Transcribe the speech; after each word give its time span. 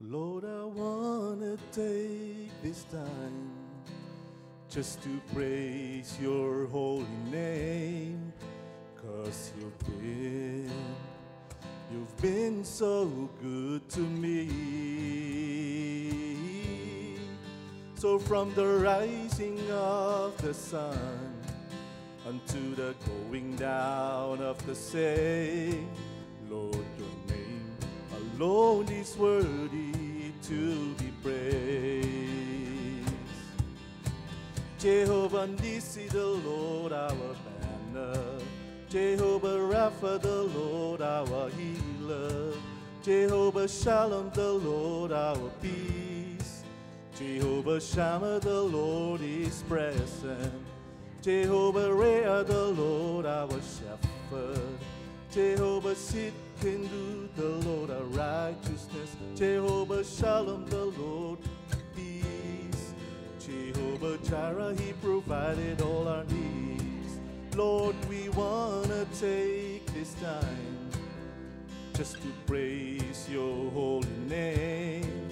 Lord, 0.00 0.44
I 0.44 0.62
wanna 0.62 1.56
take 1.72 2.52
this 2.62 2.84
time 2.84 3.50
just 4.70 5.02
to 5.02 5.20
praise 5.34 6.16
your 6.22 6.66
holy 6.66 7.04
name. 7.32 8.32
Cause 8.94 9.52
you've 9.58 9.76
been, 10.00 10.70
you've 11.90 12.16
been 12.22 12.64
so 12.64 13.28
good 13.42 13.88
to 13.88 13.98
me. 13.98 14.48
So 17.96 18.20
from 18.20 18.54
the 18.54 18.66
rising 18.68 19.58
of 19.72 20.40
the 20.40 20.54
sun 20.54 21.34
unto 22.24 22.76
the 22.76 22.94
going 23.04 23.56
down 23.56 24.42
of 24.42 24.64
the 24.64 24.76
same, 24.76 25.90
Lord, 26.48 26.86
your 26.96 27.08
name 27.26 27.76
alone 28.38 28.88
is 28.90 29.16
worthy 29.16 29.87
Jehovah 34.78 35.48
Nissi, 35.48 36.08
the 36.08 36.24
Lord 36.24 36.92
our 36.92 37.10
banner. 37.92 38.22
Jehovah 38.88 39.58
Rapha, 39.58 40.20
the 40.20 40.42
Lord 40.44 41.02
our 41.02 41.50
healer. 41.50 42.52
Jehovah 43.02 43.66
Shalom, 43.66 44.30
the 44.34 44.52
Lord 44.52 45.10
our 45.10 45.50
peace. 45.60 46.62
Jehovah 47.18 47.80
Shammah, 47.80 48.38
the 48.38 48.62
Lord 48.62 49.20
is 49.20 49.64
present. 49.64 50.52
Jehovah 51.22 51.92
Rea, 51.92 52.44
the 52.44 52.68
Lord 52.68 53.26
our 53.26 53.48
shepherd. 53.48 54.78
Jehovah 55.32 55.96
Sidkenu, 55.96 57.28
the 57.34 57.48
Lord 57.68 57.90
our 57.90 58.04
righteousness. 58.04 59.16
Jehovah 59.34 60.04
Shalom, 60.04 60.66
the 60.66 60.84
Lord. 60.84 61.38
Jehovah 63.72 64.16
Jireh, 64.24 64.74
He 64.78 64.94
provided 64.94 65.82
all 65.82 66.08
our 66.08 66.24
needs. 66.24 67.18
Lord, 67.54 67.94
we 68.08 68.30
wanna 68.30 69.04
take 69.20 69.84
this 69.92 70.14
time 70.14 70.88
just 71.92 72.14
to 72.14 72.28
praise 72.46 73.28
your 73.30 73.70
holy 73.72 74.08
name. 74.26 75.28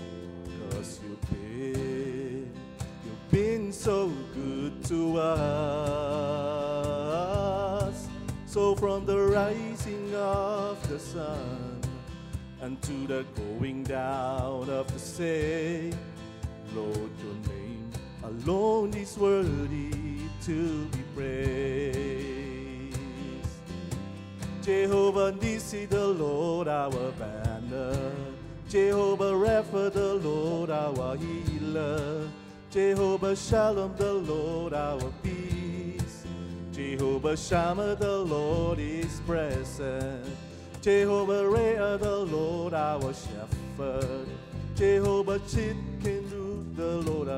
Cause 0.71 1.01
you've 1.03 1.31
been, 1.31 2.53
you've 3.07 3.31
been 3.31 3.73
so 3.73 4.13
good 4.35 4.85
to 4.85 5.19
us. 5.19 5.37
So 8.45 8.77
from 8.77 9.07
the 9.07 9.19
rising 9.19 10.15
of 10.15 10.87
the 10.91 10.99
sun 10.99 11.81
unto 12.61 13.07
the 13.07 13.25
going 13.35 13.83
down 13.85 14.69
of 14.69 14.93
the 14.93 14.99
same, 14.99 15.95
Lord, 16.75 17.11
your 17.25 17.35
name 17.49 17.66
alone 18.27 18.93
is 18.95 19.17
worthy 19.17 19.91
to 20.43 20.87
be 20.87 21.03
praised. 21.15 22.99
Jehovah 24.63 25.33
Nissi, 25.33 25.89
the 25.89 26.09
Lord 26.09 26.67
our 26.67 27.13
banner. 27.13 28.13
Jehovah 28.69 29.33
Rapha, 29.33 29.93
the 29.93 30.15
Lord 30.15 30.71
our 30.71 31.17
healer. 31.17 32.29
Jehovah 32.71 33.37
Shalom, 33.37 33.95
the 33.97 34.13
Lord 34.13 34.75
our 34.75 35.13
peace. 35.23 36.25
Jehovah 36.73 37.37
Shammah, 37.37 37.95
the 37.95 38.19
Lord 38.19 38.81
is 38.81 39.21
present. 39.21 40.27
Jehovah 40.83 41.49
Rea, 41.49 41.97
the 41.97 42.27
Lord 42.29 42.75
our 42.75 43.15
shepherd. 43.15 44.27
Jehovah 44.75 45.39
Sidkenu, 45.39 46.77
the 46.77 46.97
Lord 47.11 47.29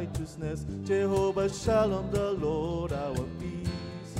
righteousness. 0.00 0.64
Jehovah 0.84 1.48
Shalom, 1.48 2.10
the 2.10 2.32
Lord 2.32 2.92
our 2.92 3.24
peace. 3.38 4.14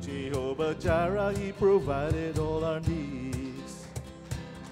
Jehovah 0.00 0.74
Jireh, 0.74 1.36
He 1.36 1.52
provided 1.52 2.38
all 2.38 2.64
our 2.64 2.80
needs. 2.80 3.86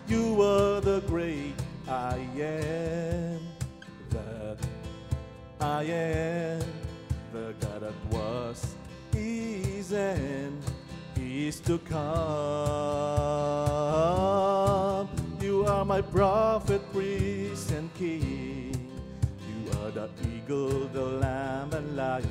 You 0.07 0.41
are 0.41 0.81
the 0.81 1.01
great 1.07 1.55
I 1.89 2.19
am, 2.39 3.41
that 4.11 4.59
I 5.61 5.83
am, 5.83 6.63
the 7.33 7.55
God 7.61 7.81
that 7.83 7.95
was, 8.11 8.77
is, 9.15 9.93
and 9.93 10.63
is 11.17 11.59
to 11.61 11.79
come. 11.79 11.99
You 15.41 15.67
are 15.67 15.85
my 15.85 16.03
prophet, 16.03 16.83
priest, 16.93 17.73
and 17.73 17.93
king. 17.95 18.66
The 19.95 20.09
eagle, 20.37 20.89
the 20.89 21.01
lamb, 21.01 21.73
and 21.73 21.97
lion, 21.97 22.29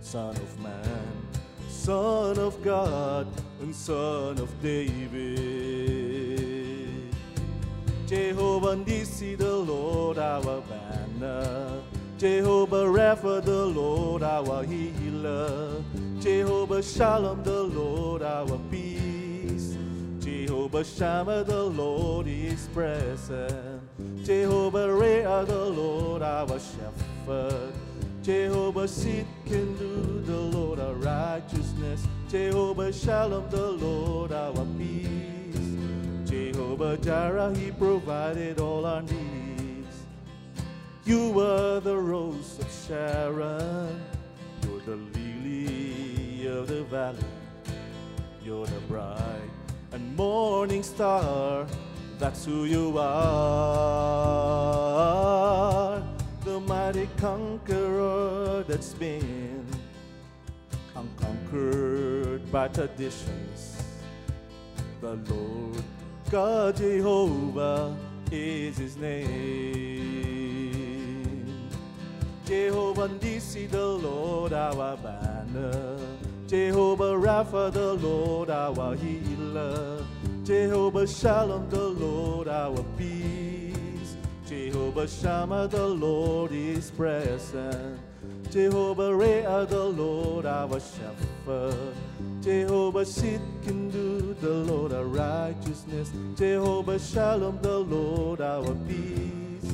son 0.00 0.34
of 0.34 0.60
man, 0.60 1.28
son 1.68 2.38
of 2.38 2.62
God, 2.64 3.26
and 3.60 3.74
son 3.74 4.38
of 4.38 4.50
David. 4.62 5.28
Jehovah 8.06 8.76
Nissi, 8.76 9.36
the 9.36 9.56
Lord 9.56 10.16
our 10.18 10.62
banner. 10.62 11.82
Jehovah 12.16 12.86
Rapha, 12.86 13.44
the 13.44 13.66
Lord 13.66 14.22
our 14.22 14.64
healer. 14.64 15.84
Jehovah 16.18 16.82
Shalom, 16.82 17.42
the 17.42 17.62
Lord 17.62 18.22
our 18.22 18.58
peace. 18.70 19.76
Jehovah 20.18 20.82
Shammah, 20.84 21.44
the 21.44 21.62
Lord 21.64 22.26
is 22.26 22.68
present. 22.74 23.82
Jehovah 24.24 24.92
Rea, 24.94 25.44
the 25.44 25.64
Lord 25.64 25.97
our 26.28 26.58
shepherd. 26.58 27.72
Jehovah 28.22 28.86
Sidkenu, 28.86 30.26
the 30.26 30.36
Lord 30.36 30.78
our 30.80 30.94
righteousness. 30.94 32.06
Jehovah 32.28 32.92
Shalom, 32.92 33.48
the 33.48 33.70
Lord 33.70 34.32
our 34.32 34.66
peace. 34.76 36.28
Jehovah 36.28 36.98
Jireh, 36.98 37.54
He 37.54 37.70
provided 37.70 38.60
all 38.60 38.84
our 38.84 39.02
needs. 39.02 39.96
You 41.04 41.40
are 41.40 41.80
the 41.80 41.96
rose 41.96 42.58
of 42.58 42.70
Sharon. 42.86 43.98
You're 44.62 44.80
the 44.80 44.96
lily 44.96 46.46
of 46.46 46.68
the 46.68 46.82
valley. 46.84 47.18
You're 48.44 48.66
the 48.66 48.80
bright 48.80 49.50
and 49.92 50.16
morning 50.16 50.82
star. 50.82 51.66
That's 52.18 52.44
who 52.44 52.64
you 52.64 52.98
are. 52.98 54.07
Been 58.98 59.66
unconquered 60.96 62.50
by 62.50 62.68
traditions. 62.68 63.82
The 65.00 65.14
Lord 65.14 65.82
God 66.30 66.76
Jehovah 66.76 67.96
is 68.32 68.76
his 68.76 68.96
name. 68.96 70.18
Jehovah 72.44 73.08
Nissi, 73.08 73.70
the 73.70 73.86
Lord 73.86 74.52
our 74.52 74.96
banner. 74.96 75.98
Jehovah 76.48 77.14
Rapha, 77.14 77.70
the 77.72 77.94
Lord 77.94 78.50
our 78.50 78.96
healer. 78.96 80.04
Jehovah 80.44 81.06
Shalom, 81.06 81.68
the 81.68 81.88
Lord 81.88 82.48
our 82.48 82.82
peace. 82.96 83.27
Jehovah 84.98 85.22
Shammah, 85.22 85.68
the 85.68 85.86
Lord 85.86 86.50
is 86.50 86.90
present. 86.90 88.00
Jehovah 88.50 89.14
Rea, 89.14 89.64
the 89.64 89.84
Lord 89.84 90.44
our 90.44 90.80
shepherd. 90.80 91.94
Jehovah 92.42 93.04
Sidkenu, 93.04 94.40
the 94.40 94.50
Lord 94.50 94.92
our 94.92 95.04
righteousness. 95.04 96.10
Jehovah 96.36 96.98
Shalom, 96.98 97.62
the 97.62 97.78
Lord 97.78 98.40
our 98.40 98.74
peace. 98.88 99.72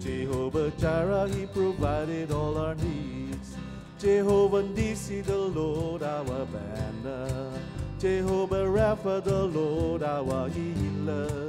Jehovah 0.00 0.70
Jireh, 0.78 1.28
He 1.28 1.44
provided 1.44 2.32
all 2.32 2.56
our 2.56 2.74
needs. 2.76 3.56
Jehovah 3.98 4.62
Nissi, 4.62 5.22
the 5.22 5.36
Lord 5.36 6.02
our 6.02 6.46
banner. 6.46 7.52
Jehovah 7.98 8.64
Rapha, 8.64 9.22
the 9.22 9.44
Lord 9.44 10.02
our 10.02 10.48
healer. 10.48 11.43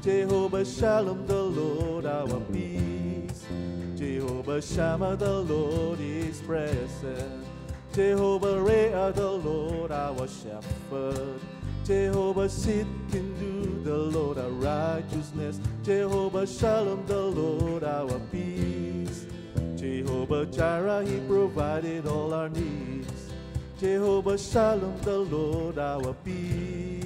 Jehovah 0.00 0.64
Shalom, 0.64 1.26
the 1.26 1.42
Lord 1.42 2.06
our 2.06 2.40
peace. 2.52 3.44
Jehovah 3.96 4.62
Shammah, 4.62 5.16
the 5.16 5.40
Lord 5.40 5.98
is 6.00 6.40
present. 6.40 7.44
Jehovah 7.92 8.62
Rea, 8.62 9.12
the 9.12 9.30
Lord 9.30 9.90
our 9.90 10.28
shepherd. 10.28 11.40
Jehovah 11.84 12.48
Sidkenu, 12.48 13.82
the 13.82 13.96
Lord 13.96 14.38
our 14.38 14.50
righteousness. 14.50 15.58
Jehovah 15.82 16.46
Shalom, 16.46 17.04
the 17.06 17.20
Lord 17.20 17.82
our 17.82 18.20
peace. 18.30 19.26
Jehovah 19.74 20.46
Jireh, 20.46 21.04
He 21.04 21.18
provided 21.26 22.06
all 22.06 22.32
our 22.32 22.48
needs. 22.48 23.32
Jehovah 23.80 24.38
Shalom, 24.38 24.96
the 25.02 25.18
Lord 25.18 25.78
our 25.78 26.12
peace. 26.24 26.97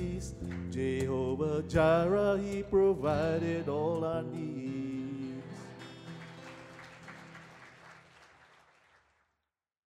Jehovah 1.42 1.62
Jireh, 1.68 2.38
He 2.38 2.62
provided 2.62 3.68
all 3.68 4.04
I 4.04 4.22
need. 4.22 4.71